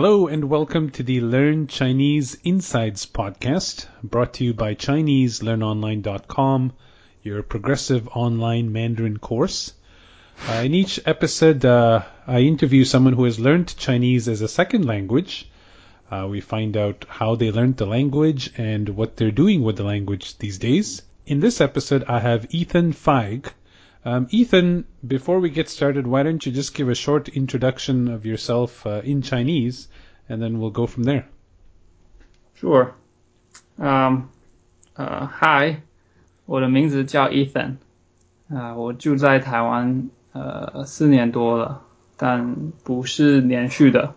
[0.00, 6.72] Hello and welcome to the Learn Chinese Insights podcast, brought to you by ChineseLearnOnline.com,
[7.22, 9.74] your progressive online Mandarin course.
[10.48, 14.86] Uh, in each episode, uh, I interview someone who has learned Chinese as a second
[14.86, 15.50] language.
[16.10, 19.84] Uh, we find out how they learned the language and what they're doing with the
[19.84, 21.02] language these days.
[21.26, 23.52] In this episode, I have Ethan Feig.
[24.03, 28.23] Um, Ethan, before we get started, why don't you just give a short introduction of
[28.25, 29.87] yourself uh, in Chinese,
[30.29, 31.25] and then we'll go from there.
[32.53, 32.93] Sure.
[33.79, 34.29] Um,
[34.93, 35.81] 呃，Hi，
[36.45, 37.77] 我的名字叫 Ethan，
[38.47, 41.81] 啊、我住在台湾呃四年多了，
[42.15, 44.13] 但不是连续的。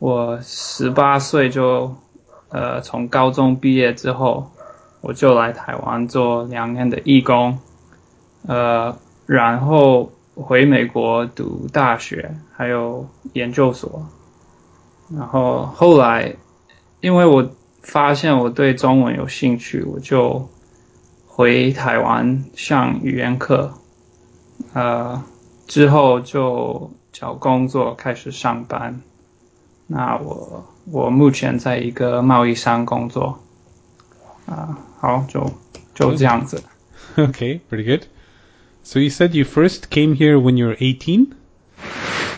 [0.00, 1.96] 我十八岁就
[2.50, 4.50] 呃从高中毕业之后，
[5.00, 7.60] 我就来台湾做两年的义工，
[8.47, 14.07] 呃，然后回美国读大学，还有研究所。
[15.15, 16.35] 然后后来，
[17.01, 20.49] 因为我发现我对中文有兴趣，我就
[21.27, 23.73] 回台湾上语言课，
[24.73, 25.23] 呃，
[25.67, 29.01] 之后就找工作开始上班。
[29.87, 33.39] 那我我目前在一个贸易商工作，
[34.45, 35.51] 啊、好，就
[35.93, 36.63] 就这样子。
[37.15, 38.07] Okay, pretty good.
[38.83, 41.33] So you said you first came here when you were 18?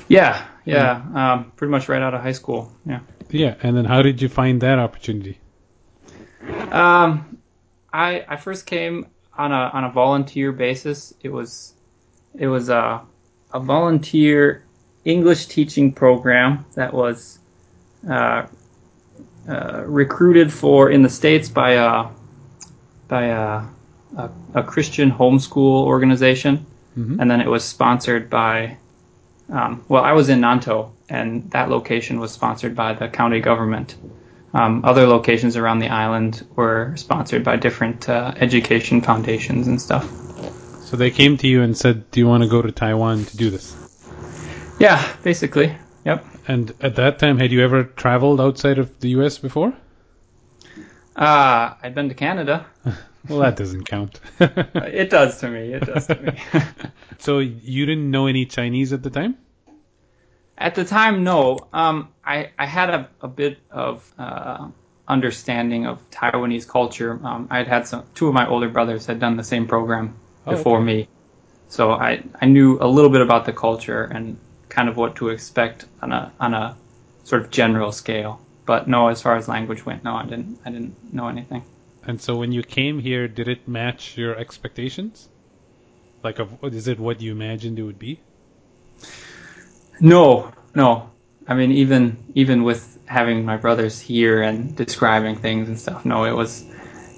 [0.07, 2.71] Yeah, yeah, um, pretty much right out of high school.
[2.85, 2.99] Yeah.
[3.29, 5.39] Yeah, and then how did you find that opportunity?
[6.71, 7.39] Um,
[7.91, 11.13] I I first came on a on a volunteer basis.
[11.21, 11.73] It was
[12.37, 13.01] it was a
[13.51, 14.63] a volunteer
[15.05, 17.39] English teaching program that was
[18.07, 18.45] uh,
[19.47, 22.09] uh, recruited for in the states by a
[23.07, 23.63] by a
[24.15, 26.65] a, a Christian homeschool organization,
[26.97, 27.19] Mhm.
[27.19, 28.77] and then it was sponsored by.
[29.51, 33.95] Um, well, I was in Nantou, and that location was sponsored by the county government.
[34.53, 40.09] Um, other locations around the island were sponsored by different uh, education foundations and stuff.
[40.85, 43.37] So they came to you and said, "Do you want to go to Taiwan to
[43.37, 43.75] do this?"
[44.79, 45.75] Yeah, basically.
[46.05, 46.25] Yep.
[46.47, 49.37] And at that time, had you ever traveled outside of the U.S.
[49.37, 49.73] before?
[51.15, 52.65] Uh, I'd been to Canada.
[53.27, 54.19] Well, that doesn't count.
[54.39, 55.73] it does to me.
[55.73, 56.37] It does to me.
[57.19, 59.37] so you didn't know any Chinese at the time?
[60.57, 61.59] At the time, no.
[61.73, 64.67] Um, I, I had a, a bit of uh,
[65.07, 67.19] understanding of Taiwanese culture.
[67.23, 68.05] Um, I had had some.
[68.15, 70.15] Two of my older brothers had done the same program
[70.47, 70.85] Oh, before okay.
[70.85, 71.07] me,
[71.69, 74.37] so I I knew a little bit about the culture and
[74.69, 76.77] kind of what to expect on a on a
[77.23, 78.39] sort of general scale.
[78.65, 81.63] But no, as far as language went, no, I didn't I didn't know anything.
[82.07, 85.27] And so when you came here, did it match your expectations?
[86.23, 88.19] Like, of, is it what you imagined it would be?
[89.99, 91.09] No, no.
[91.47, 96.25] I mean, even even with having my brothers here and describing things and stuff, no,
[96.25, 96.65] it was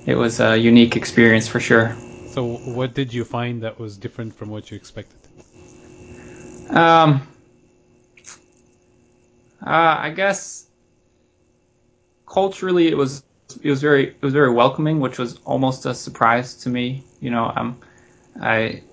[0.06, 1.96] it was a unique experience for sure.
[2.30, 5.20] So what did you find that was different from what you expected?
[6.70, 7.28] Um,
[9.66, 10.68] uh, I guess
[12.26, 13.24] culturally it was
[13.62, 17.04] it was very it was very welcoming, which was almost a surprise to me.
[17.20, 17.80] You know, um,
[18.40, 18.84] I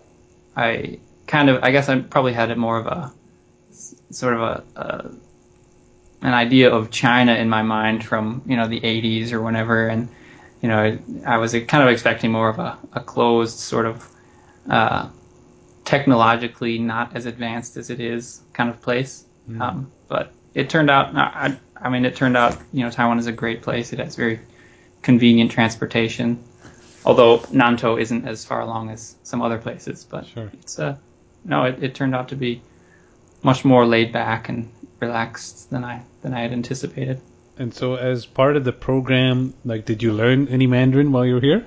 [0.57, 3.13] I kind of I guess I probably had it more of a
[4.11, 5.11] sort of a, a
[6.23, 10.09] an idea of China in my mind from you know the 80s or whenever, and
[10.61, 14.09] you know I was kind of expecting more of a, a closed sort of
[14.71, 15.09] uh,
[15.85, 19.25] technologically not as advanced as it is kind of place.
[19.61, 23.27] Um, but it turned out, I, I mean, it turned out, you know, Taiwan is
[23.27, 23.93] a great place.
[23.93, 24.41] It has very
[25.03, 26.43] convenient transportation.
[27.05, 30.51] Although Nantou isn't as far along as some other places, but Sure.
[30.55, 30.97] it's uh,
[31.45, 32.63] no, it, it turned out to be
[33.43, 34.71] much more laid back and
[35.01, 37.21] relaxed than I than I had anticipated.
[37.59, 41.35] And so as part of the program, like, did you learn any Mandarin while you
[41.35, 41.67] were here?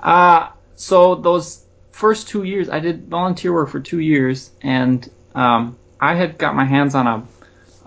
[0.00, 5.76] Uh, so those first two years, I did volunteer work for two years, and um,
[6.00, 7.26] I had got my hands on a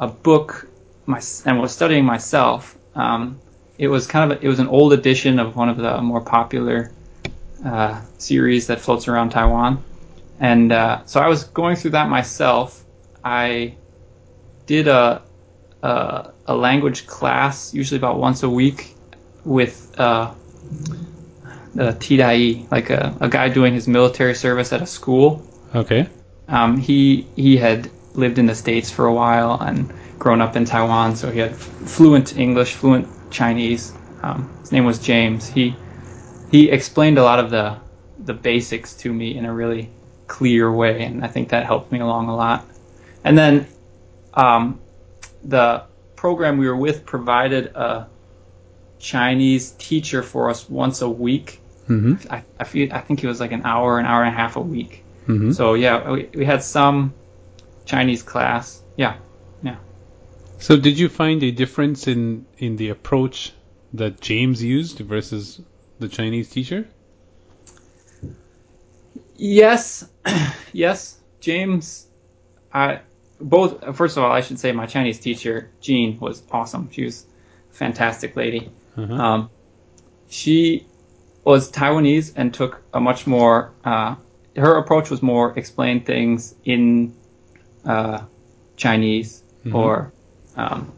[0.01, 0.67] a book
[1.05, 2.75] my, and was studying myself.
[2.95, 3.39] Um,
[3.77, 6.19] it was kind of a, it was an old edition of one of the more
[6.21, 6.91] popular
[7.65, 9.81] uh, series that floats around Taiwan,
[10.39, 12.83] and uh, so I was going through that myself.
[13.23, 13.75] I
[14.65, 15.21] did a
[15.83, 18.95] a, a language class, usually about once a week,
[19.45, 20.33] with uh,
[21.73, 25.45] the Tidai, like a, a guy doing his military service at a school.
[25.73, 26.07] Okay.
[26.47, 30.65] Um, he he had lived in the states for a while and grown up in
[30.65, 33.93] Taiwan, so he had fluent English, fluent Chinese.
[34.21, 35.47] Um, his name was James.
[35.47, 35.75] He
[36.51, 37.77] he explained a lot of the
[38.19, 39.89] the basics to me in a really
[40.27, 42.65] clear way, and I think that helped me along a lot.
[43.23, 43.67] And then
[44.33, 44.79] um,
[45.43, 45.83] the
[46.15, 48.07] program we were with provided a
[48.99, 51.59] Chinese teacher for us once a week.
[51.89, 52.31] Mm-hmm.
[52.31, 54.55] I, I feel I think it was like an hour, an hour and a half
[54.55, 55.03] a week.
[55.27, 55.51] Mm-hmm.
[55.51, 57.13] So yeah, we, we had some
[57.91, 58.81] Chinese class.
[58.95, 59.17] Yeah,
[59.61, 59.75] yeah.
[60.59, 63.51] So did you find a difference in in the approach
[63.93, 65.61] that James used versus
[65.99, 66.87] the Chinese teacher?
[69.35, 70.07] Yes,
[70.71, 72.07] yes, James.
[72.73, 73.01] I
[73.41, 73.97] both.
[73.97, 76.89] First of all, I should say my Chinese teacher Jean was awesome.
[76.91, 77.25] She was
[77.71, 78.71] a fantastic lady.
[78.95, 79.13] Uh-huh.
[79.13, 79.49] Um,
[80.29, 80.87] she
[81.43, 83.73] was Taiwanese and took a much more.
[83.83, 84.15] Uh,
[84.55, 87.15] her approach was more explain things in
[87.85, 88.21] uh,
[88.77, 89.75] Chinese Mhm.
[89.75, 90.11] or.
[90.57, 90.91] Um,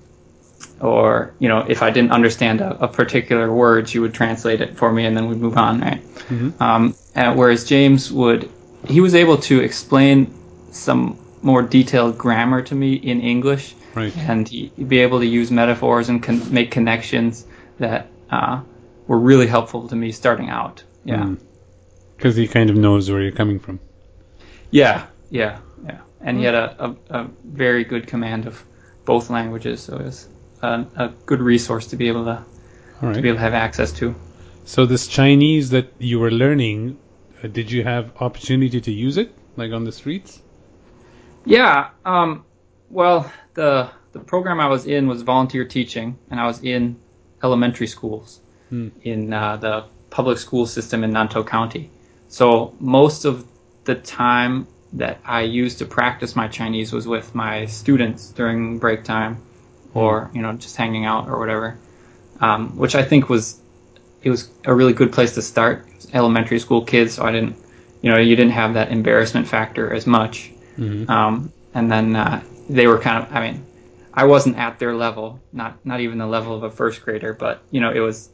[0.81, 4.75] or you know, if I didn't understand a, a particular word, she would translate it
[4.77, 6.01] for me, and then we'd move on, right?
[6.29, 6.59] Mhm.
[6.61, 8.49] Um, and whereas James would,
[8.87, 10.33] he was able to explain
[10.71, 14.15] some more detailed grammar to me in English, Right.
[14.17, 17.45] and he, he'd be able to use metaphors and con- make connections
[17.79, 18.61] that uh,
[19.07, 20.83] were really helpful to me starting out.
[21.05, 21.35] Yeah,
[22.17, 23.79] Because he kind of knows where you're coming from.
[24.71, 25.99] yeah, yeah, yeah.
[26.23, 28.63] And he had a, a, a very good command of
[29.05, 30.27] both languages, so it was
[30.61, 32.43] a, a good resource to be able to
[33.01, 34.15] to be able to have access to.
[34.65, 36.97] So this Chinese that you were learning,
[37.43, 40.41] uh, did you have opportunity to use it, like on the streets?
[41.45, 41.89] Yeah.
[42.05, 42.45] Um,
[42.89, 46.95] well, the the program I was in was volunteer teaching, and I was in
[47.43, 48.87] elementary schools Hmm.
[49.03, 51.89] in uh, the public school system in Nantou County.
[52.29, 53.45] So most of
[53.83, 59.03] the time that I used to practice my Chinese was with my students during break
[59.03, 59.41] time,
[59.93, 61.77] or you know just hanging out or whatever,
[62.39, 63.59] um, which I think was
[64.23, 65.85] it was a really good place to start.
[66.13, 67.55] Elementary school kids, so I didn't,
[68.01, 70.51] you know, you didn't have that embarrassment factor as much.
[70.77, 71.09] Mm-hmm.
[71.09, 73.65] Um, and then uh, they were kind of, I mean,
[74.13, 77.63] I wasn't at their level, not not even the level of a first grader, but
[77.71, 78.29] you know, it was,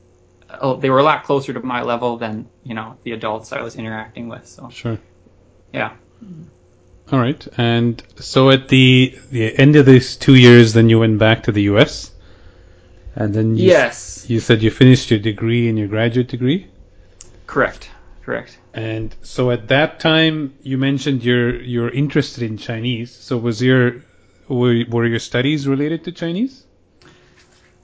[0.61, 3.61] oh, they were a lot closer to my level than you know the adults I
[3.61, 4.45] was interacting with.
[4.45, 4.99] So Sure.
[5.73, 5.93] yeah,
[7.11, 7.47] All right.
[7.57, 11.51] And so at the the end of these two years, then you went back to
[11.51, 12.11] the U.S.
[13.15, 16.67] And then you, yes, you said you finished your degree and your graduate degree.
[17.47, 17.89] correct,
[18.23, 18.59] correct.
[18.73, 23.11] And so at that time, you mentioned you're you're interested in Chinese.
[23.11, 24.03] So was your
[24.47, 26.63] were, were your studies related to Chinese?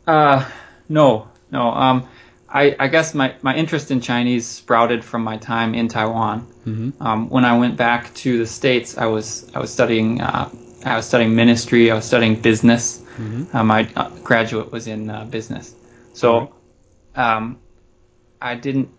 [0.06, 0.48] Uh,
[0.88, 1.70] no, no.
[1.72, 2.08] Um,
[2.48, 6.48] I, I guess my, my interest in Chinese sprouted from my time in Taiwan.
[6.66, 7.04] Mm-hmm.
[7.04, 10.50] Um, when I went back to the states, I was I was studying uh,
[10.86, 11.90] I was studying ministry.
[11.90, 13.00] I was studying business.
[13.18, 13.56] Mm-hmm.
[13.56, 15.74] Uh, my uh, graduate was in uh, business,
[16.14, 16.54] so
[17.16, 17.60] um,
[18.42, 18.90] I didn't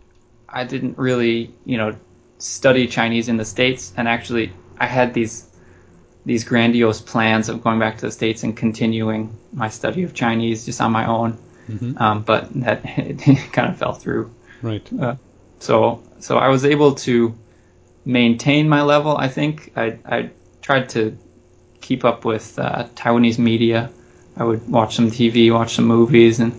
[0.48, 1.96] I didn't really you know
[2.38, 5.46] study Chinese in the states, and actually I had these
[6.24, 10.66] these grandiose plans of going back to the states and continuing my study of Chinese
[10.66, 11.98] just on my own, Mm-hmm.
[11.98, 12.82] um, but that
[13.52, 14.32] kind of fell through.
[14.62, 14.88] Right.
[15.58, 17.36] So so I was able to
[18.04, 19.16] maintain my level.
[19.16, 20.30] I think I I
[20.62, 21.16] tried to
[21.80, 23.90] keep up with uh, Taiwanese media.
[24.36, 26.52] I would watch some TV, watch some movies, and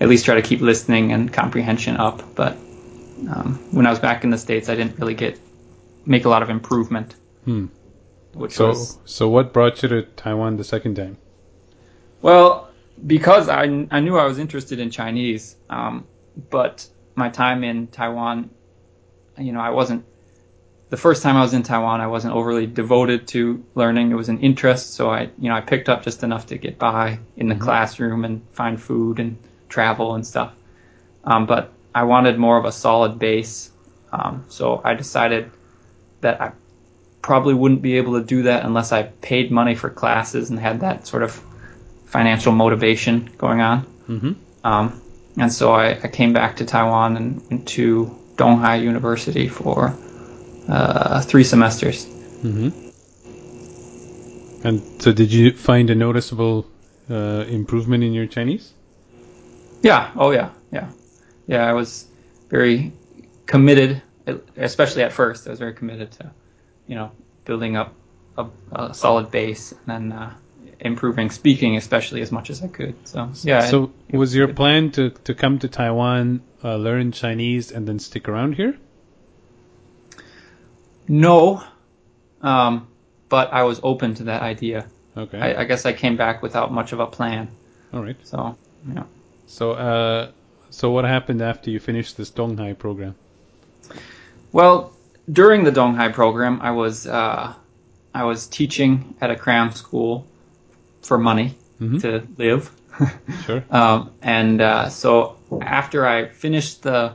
[0.00, 2.34] at least try to keep listening and comprehension up.
[2.34, 2.52] But
[3.28, 5.38] um, when I was back in the states, I didn't really get
[6.06, 7.14] make a lot of improvement.
[7.44, 7.66] Hmm.
[8.48, 11.16] So was so what brought you to Taiwan the second time?
[12.20, 12.68] Well,
[13.06, 16.06] because I, I knew I was interested in Chinese, um,
[16.50, 18.50] but my time in Taiwan,
[19.38, 20.04] you know, I wasn't.
[20.90, 24.12] The first time I was in Taiwan, I wasn't overly devoted to learning.
[24.12, 26.78] It was an interest, so I, you know, I picked up just enough to get
[26.78, 29.36] by in the classroom and find food and
[29.68, 30.52] travel and stuff.
[31.24, 33.70] Um, but I wanted more of a solid base,
[34.12, 35.50] um, so I decided
[36.20, 36.52] that I
[37.22, 40.80] probably wouldn't be able to do that unless I paid money for classes and had
[40.80, 41.42] that sort of
[42.14, 43.84] financial motivation going on.
[44.08, 44.32] Mm-hmm.
[44.62, 45.02] Um,
[45.36, 49.92] and so I, I came back to Taiwan and went to Donghai University for
[50.68, 52.06] uh, three semesters.
[52.06, 52.70] Mm-hmm.
[54.64, 56.66] And so did you find a noticeable
[57.10, 58.72] uh, improvement in your Chinese?
[59.82, 60.12] Yeah.
[60.14, 60.50] Oh yeah.
[60.70, 60.88] Yeah.
[61.48, 61.68] Yeah.
[61.68, 62.06] I was
[62.48, 62.92] very
[63.46, 64.00] committed,
[64.56, 65.48] especially at first.
[65.48, 66.30] I was very committed to,
[66.86, 67.10] you know,
[67.44, 67.92] building up
[68.38, 70.32] a, a solid base and then uh,
[70.80, 72.94] improving speaking, especially as much as I could.
[73.06, 73.66] So yeah.
[73.66, 77.98] So it- was your plan to, to come to Taiwan, uh, learn Chinese, and then
[77.98, 78.76] stick around here?
[81.06, 81.62] No,
[82.40, 82.88] um,
[83.28, 84.86] but I was open to that idea.
[85.16, 85.38] Okay.
[85.38, 87.48] I, I guess I came back without much of a plan.
[87.92, 88.16] All right.
[88.24, 88.56] So
[88.92, 89.04] yeah.
[89.46, 90.30] So uh,
[90.70, 93.14] so what happened after you finished this Donghai program?
[94.52, 94.92] Well,
[95.30, 97.54] during the Donghai program, I was uh,
[98.14, 100.26] I was teaching at a cram school
[101.04, 102.00] for money, Mhm.
[102.02, 102.70] to live.
[103.46, 103.62] Sure.
[103.70, 107.12] Um, and uh, so after I finished the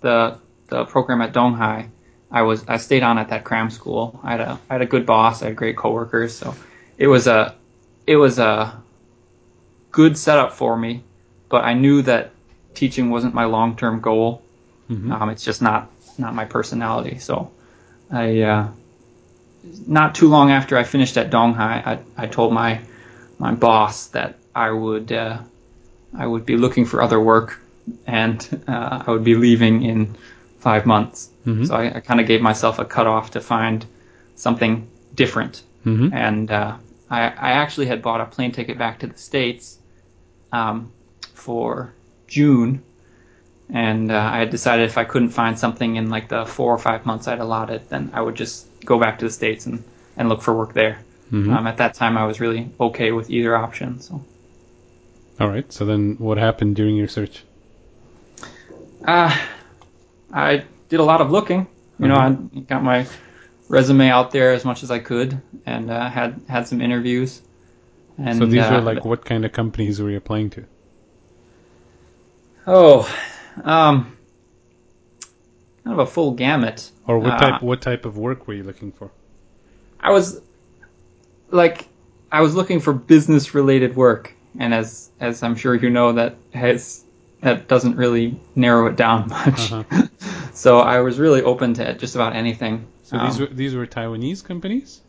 [0.00, 0.38] the
[0.68, 1.88] the program at Donghai,
[2.30, 4.20] I was I stayed on at that cram school.
[4.22, 5.42] I had a I had a good boss.
[5.42, 6.34] I had great coworkers.
[6.34, 6.54] So
[6.98, 7.54] it was a
[8.06, 8.80] it was a
[9.90, 11.02] good setup for me.
[11.48, 12.30] But I knew that
[12.74, 14.42] teaching wasn't my long term goal.
[14.88, 15.10] Mhm.
[15.12, 17.18] Um, it's just not not my personality.
[17.18, 17.50] So
[18.10, 18.68] I uh,
[19.86, 22.80] not too long after I finished at Donghai, I, I told my
[23.42, 25.38] my boss that I would uh,
[26.16, 27.58] I would be looking for other work
[28.06, 30.00] and uh, I would be leaving in
[30.60, 31.28] five months.
[31.44, 31.66] Mhm.
[31.66, 33.84] So I, I kind of gave myself a cutoff to find
[34.36, 34.86] something
[35.22, 35.62] different.
[35.84, 36.12] Mhm.
[36.26, 36.76] And uh,
[37.10, 39.78] I, I actually had bought a plane ticket back to the States
[40.52, 40.92] um,
[41.34, 41.92] for
[42.28, 42.80] June.
[43.74, 46.78] And uh, I had decided if I couldn't find something in like the four or
[46.78, 49.82] five months I'd allotted, then I would just go back to the States and,
[50.16, 50.98] and look for work there.
[51.32, 51.52] Mhm.
[51.56, 54.00] Um, at that time, I was really okay with either option.
[54.00, 54.22] So
[55.40, 55.70] All right.
[55.72, 57.44] So then, what happened during your search?
[59.04, 59.36] uh,
[60.32, 61.66] I did a lot of looking.
[61.98, 63.06] You know, I got my
[63.68, 67.40] resume out there as much as I could, and uh, had had some interviews.
[68.18, 70.64] And so these uh, are like what kind of companies were you applying to?
[72.66, 73.02] oh,
[73.64, 74.16] um,
[75.84, 76.90] kind of a full gamut.
[77.06, 79.10] Or what Uh, type what type of work were you looking for?
[80.00, 80.40] I was
[81.52, 81.86] like,
[82.32, 86.34] I was looking for business related work, and as as I'm sure you know, that
[86.54, 87.04] has
[87.40, 89.72] that doesn't really narrow it down much.
[89.72, 90.06] Uh-huh.
[90.52, 92.86] so I was really open to just about anything.
[93.04, 95.00] So these Um, were these were Taiwanese companies.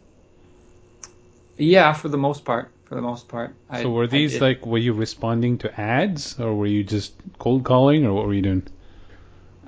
[1.58, 2.70] yeah, for the most part.
[2.86, 3.56] For the most part.
[3.70, 7.64] I, So were these like were you responding to ads or were you just cold
[7.64, 8.64] calling or what were you doing?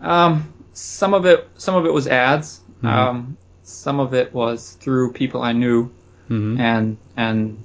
[0.01, 2.59] Um, some of it, some of it was ads.
[2.83, 2.89] Mhm.
[2.89, 5.89] Um, some of it was through people I knew,
[6.27, 7.63] hmm and and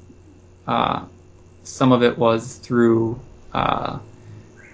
[0.67, 1.05] uh,
[1.65, 3.21] some of it was through
[3.53, 3.99] uh,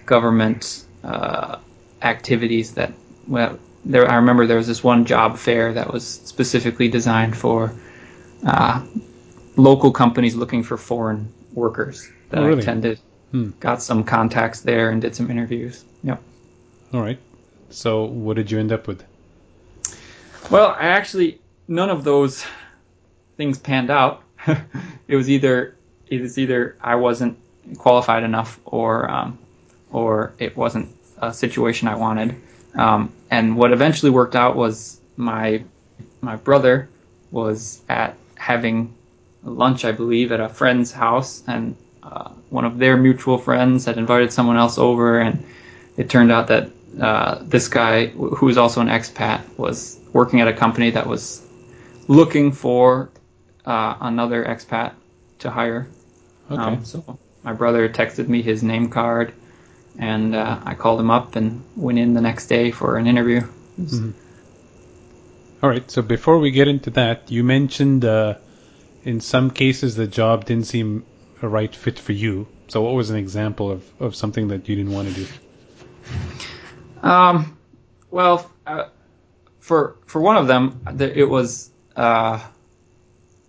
[0.04, 1.58] government uh,
[2.02, 2.92] activities that.
[3.28, 7.72] Well, there I remember there was this one job fair that was specifically designed for
[8.44, 8.84] uh,
[9.56, 12.58] local companies looking for foreign workers that Oh, really?
[12.58, 13.00] I attended.
[13.32, 13.50] Hmm.
[13.58, 15.84] Got some contacts there and did some interviews.
[16.04, 16.22] Yep.
[16.92, 17.18] All right.
[17.70, 19.04] So what did you end up with?
[20.50, 22.44] Well, I actually none of those
[23.36, 24.22] things panned out.
[25.08, 25.76] it was either
[26.08, 27.38] it was either I wasn't
[27.78, 29.38] qualified enough or um,
[29.90, 32.36] or it wasn't a situation I wanted.
[32.74, 35.64] Um, and what eventually worked out was my
[36.20, 36.88] my brother
[37.30, 38.94] was at having
[39.42, 43.98] lunch, I believe, at a friend's house, and uh, one of their mutual friends had
[43.98, 45.44] invited someone else over, and
[45.96, 50.48] it turned out that uh, this guy, who was also an expat, was working at
[50.48, 51.42] a company that was
[52.08, 53.10] looking for
[53.66, 54.92] uh, another expat
[55.40, 55.88] to hire.
[56.50, 56.62] Okay.
[56.62, 59.32] Um, so my brother texted me his name card,
[59.98, 63.42] and uh, I called him up and went in the next day for an interview.
[63.78, 64.00] Was-
[65.62, 65.90] All right.
[65.90, 68.34] So before we get into that, you mentioned uh,
[69.04, 71.04] in some cases the job didn't seem
[71.42, 72.46] a right fit for you.
[72.68, 75.26] So what was an example of, of something that you didn't want to do?
[77.02, 77.58] Um,
[78.10, 78.88] well, uh,
[79.60, 82.40] for for one of them, it was uh,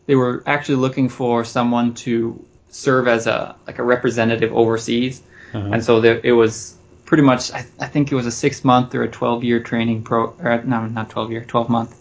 [0.08, 5.22] they were actually looking for someone to serve as a like a representative overseas,
[5.54, 5.70] Uh-huh.
[5.74, 8.96] and so there, it was pretty much I, I think it was a six month
[8.96, 11.96] or a twelve year training pro or no not twelve year twelve month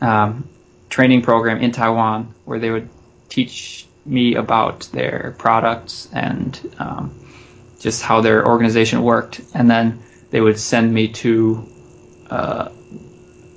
[0.00, 0.48] um,
[0.90, 2.88] training program in Taiwan where they would
[3.28, 7.10] teach me about their products and um,
[7.80, 11.66] just how their organization worked, and then they would send me to
[12.30, 12.68] uh,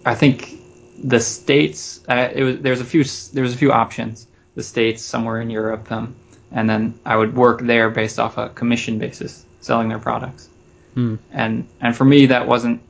[0.06, 0.58] I think
[1.04, 2.02] the states.
[2.08, 3.04] Uh, it was there's a few
[3.34, 4.28] there was a few options.
[4.56, 6.16] The states somewhere in Europe, um,
[6.52, 10.50] and then I would work there based off a commission basis, selling their products.
[10.94, 11.16] Hmm.
[11.32, 12.82] And and for me that wasn't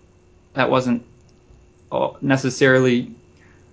[0.53, 1.06] that wasn't
[1.91, 3.13] uh, necessarily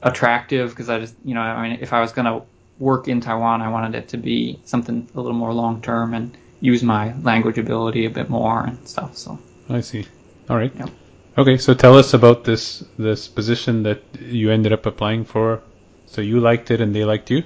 [0.02, 2.42] attractive because I just you know I mean if I was gonna
[2.78, 6.37] work in Taiwan I wanted it to be something a little more long term and
[6.61, 9.16] use my language ability a bit more and stuff.
[9.16, 10.04] So I see.
[10.49, 10.73] All right.
[10.76, 10.90] Yep.
[11.37, 15.62] Okay, so tell us about this this position that you ended up applying for.
[16.06, 17.44] So you liked it and they liked you.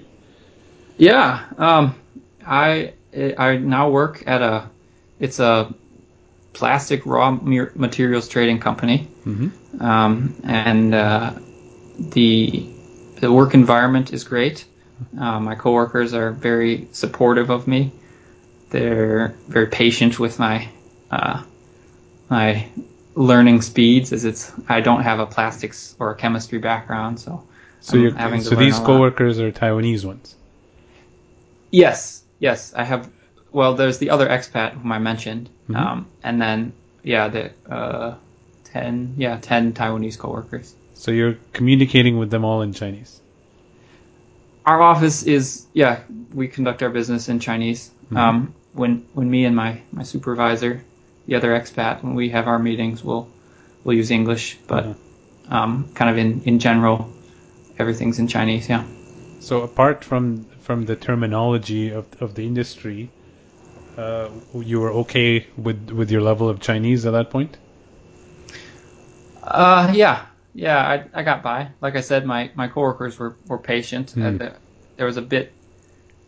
[0.97, 1.95] Yeah, um,
[2.47, 4.71] I I now work at a
[5.21, 5.75] it's a
[6.53, 9.83] plastic raw materials trading company, Mm-hmm.
[9.83, 11.33] um, and uh,
[11.99, 12.67] the
[13.21, 14.65] the work environment is great.
[15.19, 17.93] Uh, my coworkers are very supportive of me.
[18.71, 20.69] They're very patient with my
[21.11, 21.43] uh,
[22.31, 22.67] my
[23.15, 27.43] learning speeds, as it's I don't have a plastics or a chemistry background, so
[27.81, 28.87] So I'm you're, so these a lot.
[28.87, 30.37] coworkers are Taiwanese ones.
[31.71, 33.11] Yes, yes, I have.
[33.51, 35.77] Well, there's the other expat whom I mentioned, Mhm.
[35.77, 38.15] um, and then yeah, the uh,
[38.65, 40.75] ten yeah ten Taiwanese coworkers.
[40.95, 43.21] So you're communicating with them all in Chinese.
[44.65, 46.01] Our office is yeah,
[46.33, 47.91] we conduct our business in Chinese.
[48.11, 48.17] Mhm.
[48.17, 50.83] Um, when when me and my my supervisor,
[51.27, 53.29] the other expat, when we have our meetings, we'll
[53.85, 55.57] we'll use English, but Uh-huh.
[55.57, 57.09] um, kind of in in general,
[57.79, 58.69] everything's in Chinese.
[58.69, 58.85] Yeah.
[59.41, 63.11] So apart from from the terminology of of the industry,
[63.99, 67.59] uh, you were okay with with your level of Chinese at that point.
[69.43, 71.69] Uh, yeah, yeah, I, I got by.
[71.81, 74.15] Like I said, my, my coworkers were, were patient.
[74.15, 74.55] The-
[74.97, 75.53] there was a bit,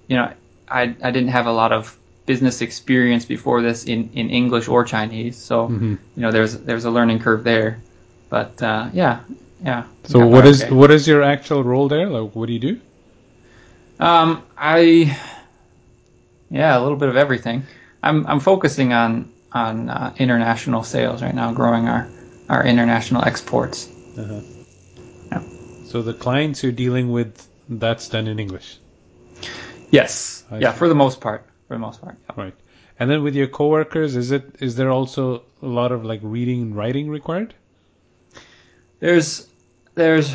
[0.09, 0.33] you know,
[0.69, 1.97] I, I didn't have a lot of
[2.27, 5.99] business experience before this in, in English or Chinese, so Mhm.
[6.17, 7.81] you know, there's there's a learning curve there.
[8.31, 9.21] But uh, yeah,
[9.63, 9.85] yeah.
[10.05, 10.75] So what is okay.
[10.75, 12.09] what is your actual role there?
[12.09, 12.81] Like, what do you do?
[14.01, 15.17] Um, I,
[16.51, 17.63] yeah, a little bit of everything.
[18.03, 22.09] I'm I'm focusing on on uh, international sales right now, growing our
[22.49, 23.89] our international exports.
[24.19, 24.41] Uh-huh.
[25.31, 25.43] Yeah.
[25.87, 28.79] So the clients you're dealing with, that's done in English,
[29.91, 30.79] Yes, I yeah, see.
[30.79, 32.17] for the most part, for the most part.
[32.29, 32.45] yeah.
[32.45, 32.55] right?
[32.99, 36.63] And then with your coworkers, is it is there also a lot of like reading
[36.63, 37.55] and writing required?
[39.01, 39.49] There's,
[39.95, 40.35] there's,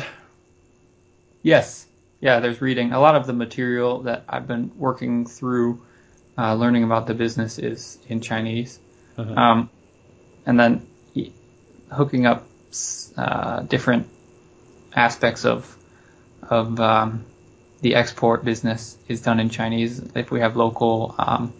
[1.42, 1.86] yes,
[2.20, 2.92] yeah, there's reading.
[2.92, 5.80] A lot of the material that I've been working through,
[6.36, 8.78] uh, learning about the business is in Chinese.
[9.16, 9.34] Uh-huh.
[9.34, 9.70] Um,
[10.46, 10.86] and then
[11.90, 12.46] hooking up
[13.16, 14.08] uh, different
[14.94, 15.76] aspects of
[16.42, 17.24] of um,
[17.80, 20.00] the export business is done in Chinese.
[20.14, 21.52] If we have local um,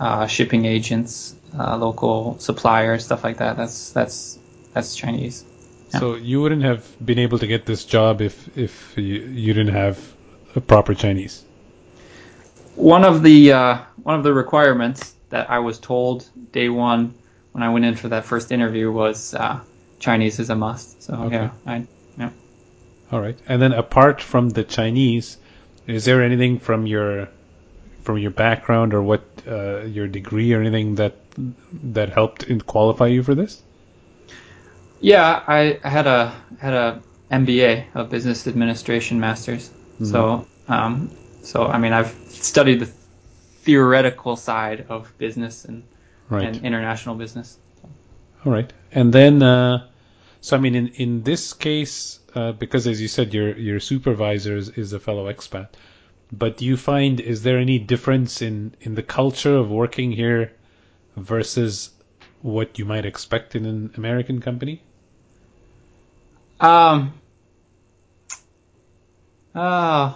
[0.00, 4.38] uh, shipping agents, uh, local suppliers, stuff like that, that's that's
[4.72, 5.44] that's Chinese.
[5.92, 6.00] yeah.
[6.00, 9.74] So you wouldn't have been able to get this job if if you, you didn't
[9.74, 9.98] have
[10.56, 11.44] a proper Chinese.
[12.74, 17.14] One of the uh, one of the requirements that I was told day one
[17.52, 19.60] when I went in for that first interview was uh,
[19.98, 21.02] Chinese is a must.
[21.02, 21.36] So Okay.
[21.36, 21.86] yeah, I,
[23.10, 23.38] All right.
[23.46, 25.36] And then apart from the Chinese,
[25.86, 27.28] is there anything from your
[28.02, 31.14] from your background or what uh, your degree or anything that
[31.94, 33.62] that helped in qualify you for this?
[35.00, 39.70] Yeah, I, had a had a MBA, a business administration master's.
[40.04, 41.10] So um,
[41.42, 42.90] so I mean I've studied the
[43.62, 45.84] theoretical side of business and,
[46.28, 46.44] Right.
[46.44, 47.58] and international business.
[48.44, 48.72] All right.
[48.90, 49.86] And then, uh,
[50.42, 54.56] so I mean, in in this case, uh, because as you said, your your supervisor
[54.56, 55.68] is, is a fellow expat,
[56.32, 60.52] but do you find is there any difference in in the culture of working here
[61.16, 61.90] versus
[62.42, 64.82] what you might expect in an American company?
[66.60, 67.14] Um.
[69.54, 70.14] Uh,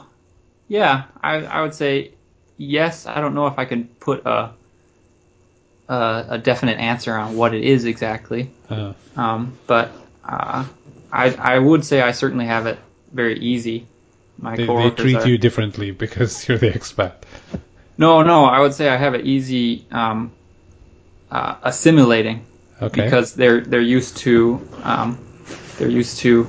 [0.68, 2.12] yeah, I I would say
[2.56, 3.06] yes.
[3.06, 4.50] I don't know if I can put a
[5.88, 8.50] a, a definite answer on what it is exactly.
[8.68, 9.92] Uh, Um, but
[10.28, 10.64] uh,
[11.12, 12.78] I I would say I certainly have it
[13.12, 13.86] very easy.
[14.38, 17.14] My they, they treat are, you differently because you're the expat.
[17.98, 20.32] No, no, I would say I have it easy um,
[21.30, 22.44] uh, assimilating
[22.82, 23.04] Okay.
[23.04, 25.18] because they're they're used to um,
[25.78, 26.44] they're used to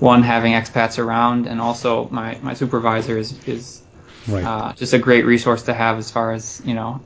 [0.00, 3.82] one having expats around, and also my, my supervisor is is
[4.26, 4.44] right.
[4.44, 7.00] uh, just a great resource to have as far as you know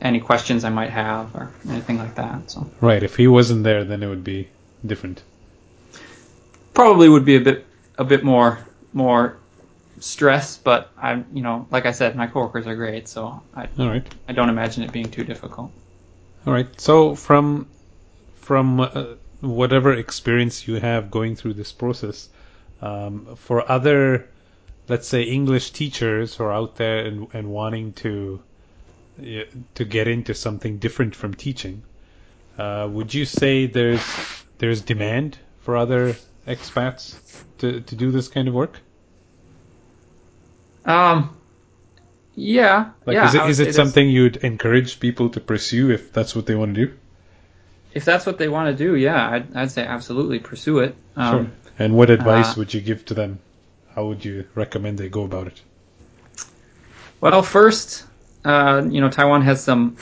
[0.00, 2.50] any questions I might have or anything like that.
[2.50, 3.02] So right.
[3.02, 4.48] If he wasn't there, then it would be
[4.84, 5.22] different.
[6.80, 7.66] Probably would be a bit
[7.98, 8.58] a bit more
[8.94, 9.36] more
[9.98, 13.88] stress, but I'm you know like I said, my coworkers are great, so I All
[13.88, 14.06] right.
[14.28, 15.70] I don't imagine it being too difficult.
[16.46, 16.68] All right.
[16.80, 17.66] So from
[18.36, 19.04] from uh,
[19.42, 22.30] whatever experience you have going through this process,
[22.80, 24.28] um, for other,
[24.88, 28.40] let's say, English teachers who are out there and, and wanting to
[29.20, 31.82] uh, to get into something different from teaching,
[32.56, 34.06] uh, would you say there's
[34.56, 36.16] there's demand for other
[36.50, 37.14] expats
[37.58, 38.78] to, to do this kind of work?
[40.84, 41.36] Um,
[42.34, 43.28] yeah, Like, yeah.
[43.28, 46.74] is it is it something you'd encourage people to pursue if that's what they want
[46.74, 46.94] to do?
[47.92, 50.94] If that's what they want to do, yeah, I'd, I'd say absolutely pursue it.
[51.16, 51.50] Um, Sure.
[51.78, 53.38] And what advice uh, would you give to them?
[53.94, 55.60] How would you recommend they go about it?
[57.20, 58.04] Well, first,
[58.44, 59.96] uh, you know, Taiwan has some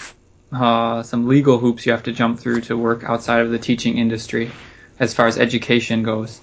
[0.53, 3.99] uh, some legal hoops you have to jump through to work outside of the teaching
[3.99, 4.51] industry,
[5.01, 6.41] as far as education goes.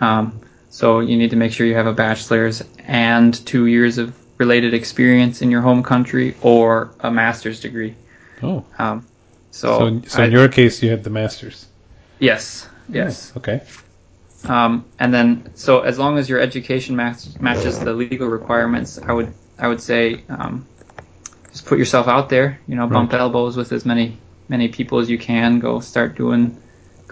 [0.00, 0.40] Um,
[0.70, 4.74] so you need to make sure you have a bachelor's and two years of related
[4.74, 7.94] experience in your home country, or a master's degree.
[8.42, 9.06] Oh, Um,
[9.52, 11.66] so so, so I- in your case, you had the masters.
[12.18, 13.32] yes, yes.
[13.34, 13.62] Oh, okay.
[14.46, 19.12] Um, and then, so as long as your education match, matches the legal requirements, I
[19.12, 20.66] would I would say um,
[21.50, 22.58] just just put yourself out there.
[22.66, 23.20] You know, bump Right.
[23.20, 25.60] elbows with as many many people as you can.
[25.60, 26.60] Go start doing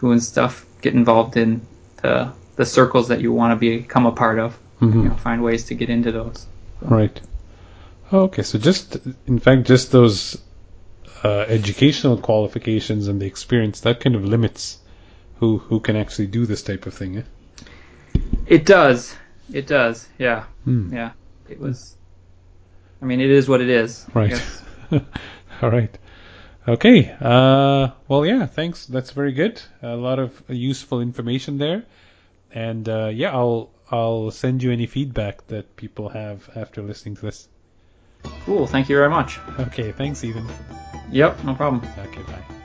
[0.00, 0.66] doing stuff.
[0.82, 1.62] Get involved in
[2.02, 4.58] the the circles that you want to become a part of.
[4.80, 4.94] Mhm.
[4.94, 6.46] You know, find ways to get into those.
[6.80, 7.18] Right.
[8.12, 10.38] Okay, so just in fact, just those
[11.24, 14.78] uh, educational qualifications and the experience that kind of limits
[15.38, 17.18] who who can actually do this type of thing.
[17.18, 17.22] Eh?
[18.46, 19.14] It does.
[19.52, 20.08] It does.
[20.18, 20.44] Yeah.
[20.64, 20.92] Hmm.
[20.92, 21.12] Yeah.
[21.48, 21.96] It was.
[23.00, 24.06] I mean, it is what it is.
[24.14, 24.40] Right.
[25.62, 25.96] All right.
[26.66, 27.14] Okay.
[27.20, 28.46] Uh, well, yeah.
[28.46, 28.86] Thanks.
[28.86, 29.60] That's very good.
[29.82, 31.84] A lot of useful information there.
[32.52, 37.22] And uh, yeah, I'll I'll send you any feedback that people have after listening to
[37.22, 37.48] this.
[38.44, 38.66] Cool.
[38.66, 39.40] Thank you very much.
[39.58, 39.92] Okay.
[39.92, 40.46] Thanks, Ethan.
[41.10, 41.44] Yep.
[41.44, 41.82] No problem.
[41.98, 42.22] Okay.
[42.22, 42.61] Bye.